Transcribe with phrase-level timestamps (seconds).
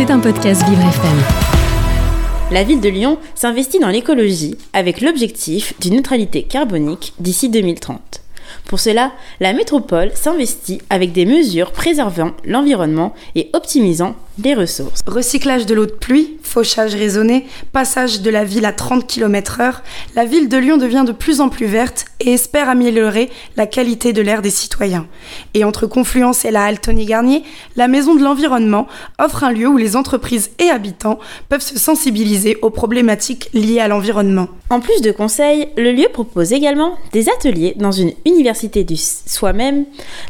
[0.00, 1.18] C'est un podcast Vivre FM.
[2.52, 8.22] La ville de Lyon s'investit dans l'écologie avec l'objectif d'une neutralité carbonique d'ici 2030.
[8.64, 15.02] Pour cela, la métropole s'investit avec des mesures préservant l'environnement et optimisant les ressources.
[15.06, 19.76] Recyclage de l'eau de pluie, fauchage raisonné, passage de la ville à 30 km/h,
[20.14, 24.12] la ville de Lyon devient de plus en plus verte et espère améliorer la qualité
[24.12, 25.06] de l'air des citoyens.
[25.54, 27.42] Et entre Confluence et la halle Tony Garnier,
[27.76, 28.86] la Maison de l'Environnement
[29.18, 33.88] offre un lieu où les entreprises et habitants peuvent se sensibiliser aux problématiques liées à
[33.88, 34.48] l'environnement.
[34.70, 39.84] En plus de conseils, le lieu propose également des ateliers dans une université du soi-même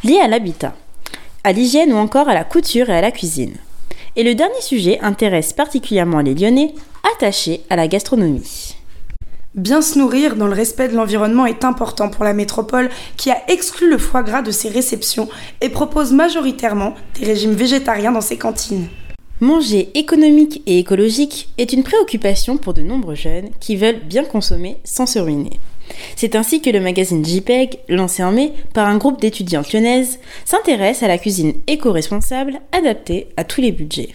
[0.04, 0.74] liés à l'habitat,
[1.44, 3.54] à l'hygiène ou encore à la couture et à la cuisine.
[4.16, 6.74] Et le dernier sujet intéresse particulièrement les Lyonnais
[7.14, 8.74] attachés à la gastronomie.
[9.54, 13.42] Bien se nourrir dans le respect de l'environnement est important pour la métropole qui a
[13.48, 15.28] exclu le foie gras de ses réceptions
[15.60, 18.88] et propose majoritairement des régimes végétariens dans ses cantines.
[19.40, 24.76] Manger économique et écologique est une préoccupation pour de nombreux jeunes qui veulent bien consommer
[24.84, 25.58] sans se ruiner.
[26.16, 31.02] C'est ainsi que le magazine JPEG, lancé en mai par un groupe d'étudiantes lyonnaises, s'intéresse
[31.02, 34.12] à la cuisine éco-responsable adaptée à tous les budgets.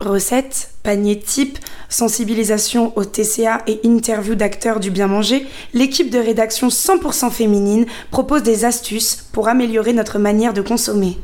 [0.00, 6.68] Recettes, paniers type, sensibilisation au TCA et interview d'acteurs du bien manger, l'équipe de rédaction
[6.68, 11.18] 100% féminine propose des astuces pour améliorer notre manière de consommer.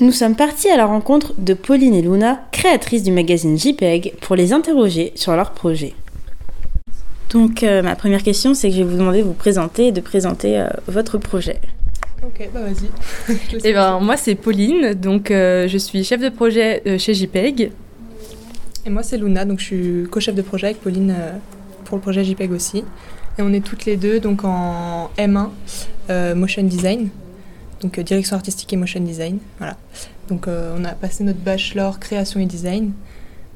[0.00, 4.36] Nous sommes partis à la rencontre de Pauline et Luna, créatrices du magazine JPEG, pour
[4.36, 5.94] les interroger sur leur projet.
[7.30, 9.92] Donc euh, ma première question, c'est que je vais vous demander de vous présenter et
[9.92, 11.60] de présenter euh, votre projet.
[12.24, 13.36] Ok, bah vas-y.
[13.64, 17.70] Eh ben, moi, c'est Pauline, donc euh, je suis chef de projet chez JPEG.
[18.86, 21.14] Et moi, c'est Luna, donc je suis co-chef de projet avec Pauline
[21.84, 22.78] pour le projet JPEG aussi.
[23.38, 27.08] Et on est toutes les deux donc en M1 Motion Design,
[27.82, 29.38] donc direction artistique et motion design.
[29.58, 29.76] Voilà.
[30.28, 32.92] Donc on a passé notre bachelor création et design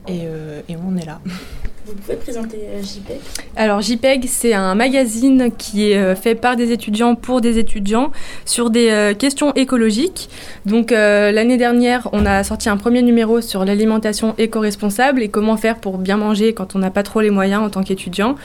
[0.07, 0.23] et,
[0.69, 1.21] et on est là.
[1.85, 3.19] Vous pouvez présenter euh, JPEG
[3.57, 8.13] Alors JPEG, c'est un magazine qui est euh, fait par des étudiants pour des étudiants
[8.45, 10.29] sur des euh, questions écologiques.
[10.65, 15.79] Donc l'année dernière, on a sorti un premier numéro sur l'alimentation éco-responsable et comment faire
[15.79, 18.37] pour bien manger quand on n'a pas trop les moyens en tant qu'étudiant.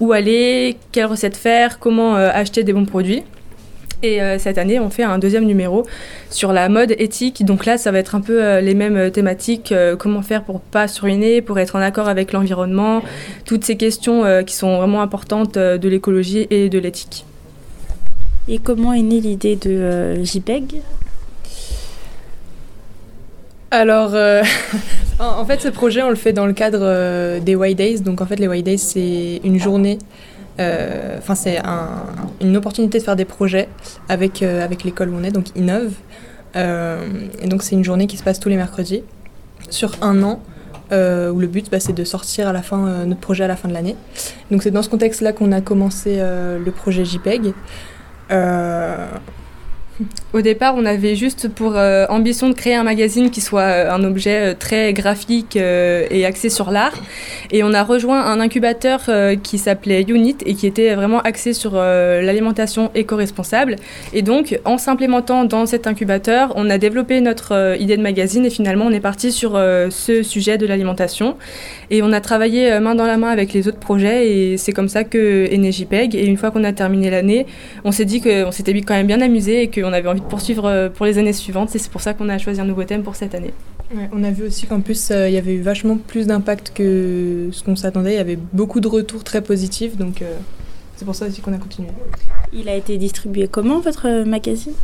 [0.00, 3.24] Où aller, quelles recettes faire, comment acheter des bons produits.
[4.02, 5.86] Et euh, cette année, on fait un deuxième numéro
[6.30, 7.44] sur la mode éthique.
[7.44, 9.72] Donc là, ça va être un peu euh, les mêmes euh, thématiques.
[9.98, 13.02] comment faire pour pas se ruiner, pour être en accord avec l'environnement.
[13.44, 17.24] Toutes ces questions qui sont vraiment importantes de l'écologie et de l'éthique.
[18.48, 20.82] Et comment est née l'idée de JPEG?
[23.70, 24.14] Alors,
[25.18, 28.00] en fait, ce projet, on le fait dans le cadre des White Days.
[28.00, 31.58] Donc, en fait, les White Days, c'est une journée euh, enfin, c'est
[32.40, 33.68] une opportunité de faire des projets
[34.08, 35.92] avec, euh, avec l'école où on est, donc Innove.
[36.56, 37.06] Euh,
[37.42, 39.02] et donc, c'est une journée qui se passe tous les mercredis
[39.70, 40.40] sur un an.
[40.90, 43.68] où le but bah, c'est de sortir à la fin notre projet à la fin
[43.68, 43.96] de l'année.
[44.50, 47.52] Donc c'est dans ce contexte-là qu'on a commencé le projet JPEG.
[50.34, 53.90] Au départ, on avait juste pour euh, ambition de créer un magazine qui soit euh,
[53.90, 56.92] un objet euh, très graphique et axé sur l'art.
[57.50, 59.08] Et on a rejoint un incubateur
[59.42, 63.76] qui s'appelait Unit et qui était vraiment axé sur l'alimentation éco-responsable.
[64.12, 68.50] Et donc, en s'implémentant dans cet incubateur, on a développé notre idée de magazine et
[68.50, 71.36] finalement, on est parti sur ce sujet de l'alimentation.
[71.90, 74.88] Et on a travaillé main dans la main avec les autres projets et c'est comme
[74.88, 75.70] ça que est né.
[75.92, 77.46] Et une fois qu'on a terminé l'année,
[77.84, 80.26] on s'est dit qu'on s'était quand même bien amusé et que on avait envie de
[80.26, 81.74] poursuivre euh, pour les années suivantes.
[81.74, 83.52] Et c'est pour ça qu'on a choisi un nouveau thème pour cette année.
[84.12, 87.48] on a vu aussi qu'en plus, euh, il y avait eu vachement plus d'impact que
[87.52, 88.12] ce qu'on s'attendait.
[88.12, 89.96] Il y avait beaucoup de retours très positifs.
[89.96, 90.34] Donc, euh,
[90.96, 91.88] c'est pour ça aussi qu'on a continué.
[92.52, 94.74] Il a été distribué comment, votre magazine?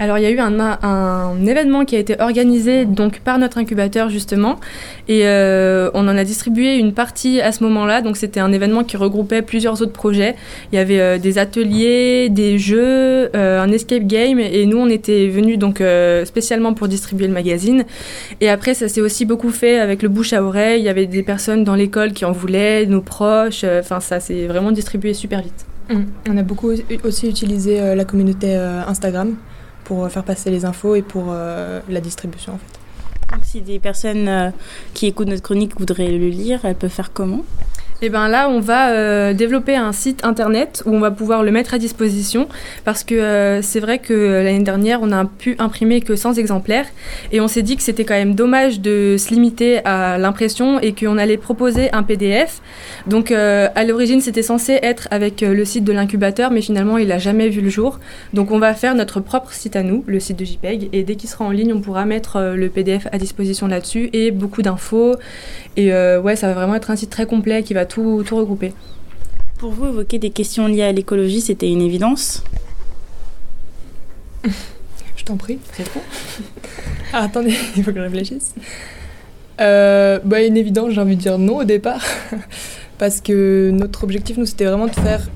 [0.00, 4.08] Alors il y a eu un, événement qui a été organisé donc par notre incubateur
[4.08, 4.58] justement
[5.08, 8.00] et euh, on en a distribué une partie à ce moment-là.
[8.00, 10.36] Donc c'était un événement qui regroupait plusieurs autres projets.
[10.72, 14.88] Il y avait euh, des ateliers, des jeux, euh, un escape game et nous on
[14.88, 15.82] était venus donc
[16.24, 17.84] spécialement pour distribuer le magazine.
[18.40, 20.80] Et après ça s'est aussi beaucoup fait avec le bouche à oreille.
[20.80, 23.64] Il y avait des personnes dans l'école qui en voulaient, nos proches.
[23.64, 25.66] Enfin ça s'est vraiment distribué super vite.
[26.26, 26.70] On a beaucoup
[27.04, 29.36] aussi utilisé la communauté Instagram
[29.84, 32.58] pour faire passer les infos et pour euh, la distribution.
[33.32, 34.50] Donc si des personnes euh,
[34.94, 37.44] qui écoutent notre chronique voudraient le lire, elles peuvent faire comment?
[38.02, 41.42] Et eh bien là, on va euh, développer un site internet où on va pouvoir
[41.42, 42.48] le mettre à disposition
[42.86, 46.86] parce que euh, c'est vrai que l'année dernière, on n'a pu imprimer que 100 exemplaires
[47.30, 50.94] et on s'est dit que c'était quand même dommage de se limiter à l'impression et
[50.94, 52.62] qu'on allait proposer un PDF.
[53.06, 57.08] Donc euh, à l'origine, c'était censé être avec le site de l'incubateur, mais finalement, il
[57.08, 58.00] n'a jamais vu le jour.
[58.32, 61.16] Donc on va faire notre propre site à nous, le site de JPEG, et dès
[61.16, 65.16] qu'il sera en ligne, on pourra mettre le PDF à disposition là-dessus et beaucoup d'infos.
[65.76, 68.72] Et ouais, ça va vraiment être un site très complet qui va tout, tout regrouper.
[69.58, 72.42] Pour vous, évoquer des questions liées à l'écologie, c'était une évidence?
[75.16, 76.00] Je t'en prie, réponds.
[77.12, 78.54] ah, attendez, il faut que je réfléchisse.
[79.60, 82.02] Euh, bah, une évidence, j'ai envie de dire non au départ.
[82.96, 85.28] Parce que notre objectif, nous, c'était vraiment de faire.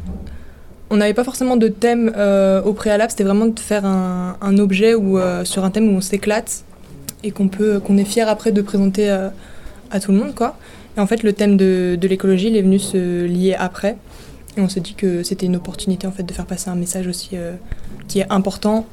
[0.89, 4.59] On n'avait pas forcément de thème euh, au préalable, c'était vraiment de faire un, un
[4.59, 6.65] objet où, euh, sur un thème où on s'éclate
[7.23, 10.57] et qu'on peut, qu'on est fier après de présenter à tout le monde, quoi.
[10.97, 13.97] En fait, le thème de, de l'écologie, il est venu se lier après.
[14.57, 17.09] Et on s'est dit que c'était une opportunité en fait de faire passer un message
[17.09, 17.55] aussi euh,
[18.07, 18.87] qui est important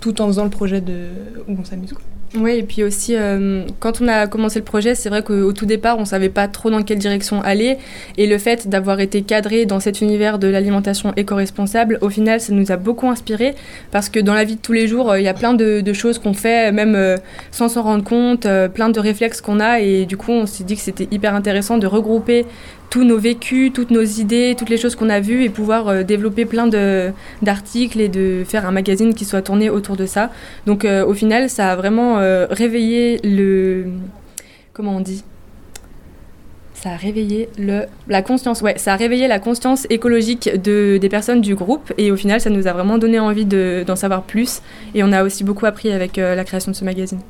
[0.00, 1.08] tout en faisant le projet de
[1.48, 1.94] où on s'amuse.
[2.36, 5.66] Oui, et puis aussi, euh, quand on a commencé le projet, c'est vrai qu'au tout
[5.66, 7.76] départ, on ne savait pas trop dans quelle direction aller.
[8.18, 12.52] Et le fait d'avoir été cadré dans cet univers de l'alimentation éco-responsable, au final, ça
[12.52, 13.56] nous a beaucoup inspiré.
[13.90, 15.92] Parce que dans la vie de tous les jours, euh, il y a plein de,
[15.92, 17.16] choses qu'on fait, même euh,
[17.50, 19.80] sans s'en rendre compte, plein de réflexes qu'on a.
[19.80, 22.46] Et du coup, on s'est dit que c'était hyper intéressant de regrouper
[22.90, 26.02] tous nos vécus, toutes nos idées, toutes les choses qu'on a vues et pouvoir euh,
[26.02, 26.66] développer plein
[27.40, 30.30] d'articles et de faire un magazine qui soit tourné autour de ça.
[30.66, 33.86] Donc euh, au final, ça a vraiment euh, réveillé le...
[34.72, 35.22] Comment on dit?
[36.74, 41.08] Ça a réveillé le, la conscience, ouais, ça a réveillé la conscience écologique de, des
[41.10, 44.62] personnes du groupe et au final, ça nous a vraiment donné envie d'en savoir plus
[44.94, 47.20] et on a aussi beaucoup appris avec la création de ce magazine.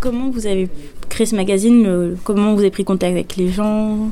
[0.00, 0.68] Comment vous avez
[1.08, 2.18] créé ce magazine?
[2.24, 4.10] Comment vous avez pris contact avec les gens?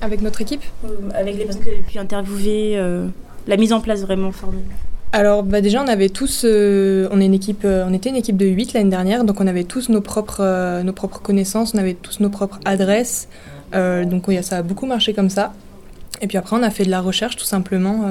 [0.00, 3.06] Avec notre équipe euh, Avec les personnes que avez pu interviewer, euh,
[3.46, 4.64] la mise en place vraiment formelle
[5.12, 8.36] alors bah déjà on avait tous, euh, on, est une équipe, on était une équipe
[8.36, 11.94] de 8 l'année dernière, donc on avait tous nos propres, nos propres connaissances, on avait
[11.94, 13.28] tous nos propres adresses,
[13.72, 15.54] donc ça a beaucoup marché comme ça.
[16.20, 18.04] Et puis après on a fait de la recherche tout simplement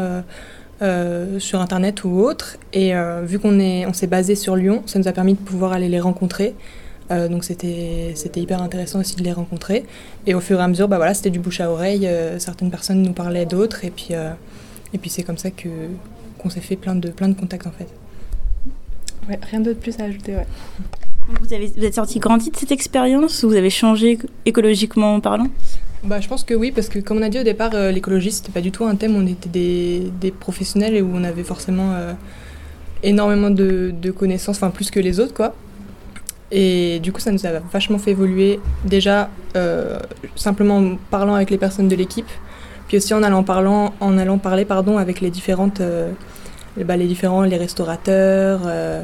[1.38, 2.94] sur internet ou autre, et
[3.24, 6.00] vu qu'on on s'est basé sur Lyon, ça nous a permis de pouvoir aller les
[6.00, 6.56] rencontrer.
[7.12, 9.86] Euh, donc c'était hyper intéressant aussi de les rencontrer.
[10.26, 12.08] Et au fur et à mesure, bah voilà, c'était du bouche à oreille.
[12.08, 13.86] Euh, certaines personnes nous parlaient d'autres.
[13.86, 14.32] Et puis, euh,
[14.94, 17.88] et puis c'est comme ça qu'on s'est fait plein de, plein de contacts en fait.
[19.30, 20.48] Ouais, rien d'autre plus à ajouter, ouais.
[21.42, 25.48] Vous, avez, vous êtes sorti grandi de cette expérience ou vous avez changé écologiquement parlant?
[26.04, 28.52] Bah, je pense que oui, parce que comme on a dit au départ, l'écologie, c'était
[28.52, 31.96] pas du tout un thème, on était des, des, professionnels et où on avait forcément
[33.02, 35.56] énormément de, de connaissances, enfin plus que les autres, quoi.
[36.58, 40.00] Et du coup, ça nous a vachement fait évoluer, déjà euh,
[40.38, 42.30] simplement en parlant avec les personnes de l'équipe,
[42.88, 46.14] puis aussi en allant, parler pardon, avec les différentes, euh,
[46.78, 49.04] bah, les différents, les restaurateurs, euh,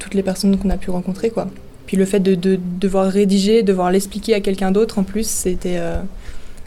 [0.00, 1.30] toutes les personnes qu'on a pu rencontrer.
[1.30, 1.46] Quoi.
[1.86, 5.78] Puis le fait de, de devoir rédiger, devoir l'expliquer à quelqu'un d'autre en plus, c'était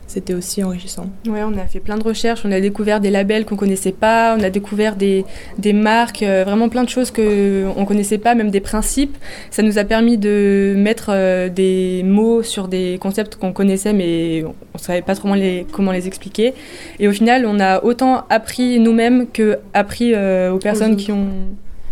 [0.07, 1.07] c'était aussi enrichissant.
[1.27, 4.35] Oui, on a fait plein de recherches, on a découvert des labels qu'on connaissait pas,
[4.37, 5.25] on a découvert des,
[5.57, 9.17] des marques, euh, vraiment plein de choses qu'on ne connaissait pas, même des principes.
[9.49, 14.43] Ça nous a permis de mettre euh, des mots sur des concepts qu'on connaissait, mais
[14.43, 16.53] on ne savait pas trop les, comment les expliquer.
[16.99, 21.29] Et au final, on a autant appris nous-mêmes que appris euh, aux personnes qui ont,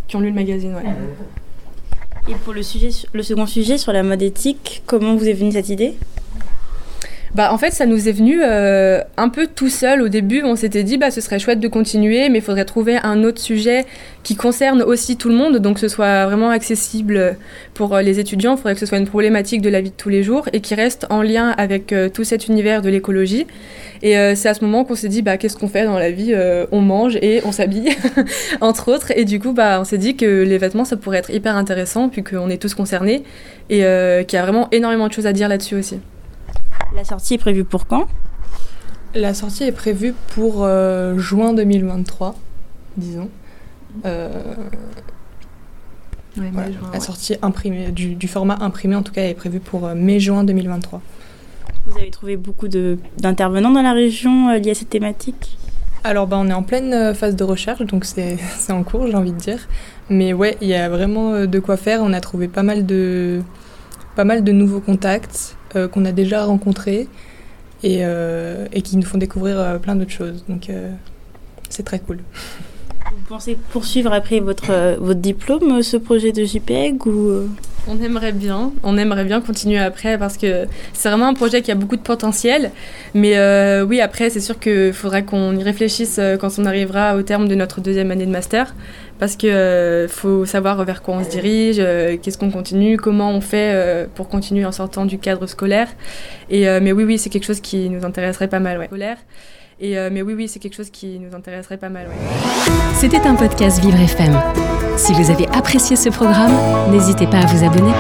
[0.07, 0.75] qui ont lu le magazine.
[2.29, 5.53] Et pour le, sujet, le second sujet sur la mode éthique, comment vous est venue
[5.53, 5.95] cette idée?
[7.33, 10.01] Bah, en fait, ça nous est venu euh, un peu tout seul.
[10.01, 12.97] Au début, on s'était dit, bah, ce serait chouette de continuer, mais il faudrait trouver
[12.97, 13.85] un autre sujet
[14.23, 17.37] qui concerne aussi tout le monde, donc que ce soit vraiment accessible
[17.73, 18.55] pour euh, les étudiants.
[18.55, 20.59] Il faudrait que ce soit une problématique de la vie de tous les jours et
[20.59, 23.47] qui reste en lien avec euh, tout cet univers de l'écologie.
[24.03, 26.33] Et c'est à ce moment qu'on s'est dit, bah, qu'est-ce qu'on fait dans la vie
[26.71, 27.91] On mange et on s'habille,
[28.61, 29.11] entre autres.
[29.15, 32.09] Et du coup, bah, on s'est dit que les vêtements, ça pourrait être hyper intéressant,
[32.09, 33.21] puisqu'on est tous concernés,
[33.69, 33.83] et
[34.25, 35.99] qu'il y a vraiment énormément de choses à dire là-dessus aussi.
[36.93, 38.07] La sortie est prévue pour quand?
[39.15, 42.35] La sortie est prévue pour euh, juin 2023,
[42.97, 43.29] disons.
[44.05, 44.29] Euh,
[46.37, 51.01] la sortie imprimée, du, format imprimé, en tout cas, est prévue pour euh, mai-juin 2023.
[51.87, 55.57] Vous avez trouvé beaucoup d'intervenants dans la région liés à cette thématique?
[56.03, 58.37] Alors, bah, on est en pleine phase de recherche, donc c'est
[58.69, 59.67] en cours, j'ai envie de dire.
[60.09, 62.01] Mais ouais, il y a vraiment de quoi faire.
[62.01, 63.41] On a trouvé pas mal de,
[64.15, 65.55] pas mal de nouveaux contacts.
[65.77, 67.07] Euh, qu'on a déjà rencontrés
[67.81, 70.43] et, euh, et, qui nous font découvrir euh, plein d'autres choses.
[70.49, 70.69] Donc
[71.69, 72.19] c'est très cool.
[73.11, 77.47] Vous pensez poursuivre après votre, votre diplôme ce projet de JPEG ou
[77.87, 81.71] On aimerait bien, on aimerait bien continuer après parce que c'est vraiment un projet qui
[81.71, 82.71] a beaucoup de potentiel.
[83.13, 87.21] Mais euh, oui, après, c'est sûr qu'il faudra qu'on y réfléchisse quand on arrivera au
[87.21, 88.75] terme de notre deuxième année de master.
[89.21, 93.39] Parce qu'il euh, faut savoir vers quoi on se dirige, qu'est-ce qu'on continue, comment on
[93.39, 95.89] fait pour continuer en sortant du cadre scolaire.
[96.49, 98.79] Et, mais oui, oui, c'est quelque chose qui nous intéresserait pas mal.
[98.79, 98.89] Ouais.
[99.79, 102.07] Et, mais oui, oui, c'est quelque chose qui nous intéresserait pas mal.
[102.95, 104.35] C'était un podcast Vivre FM.
[104.97, 106.53] Si vous avez apprécié ce programme,
[106.91, 107.93] n'hésitez pas à vous abonner.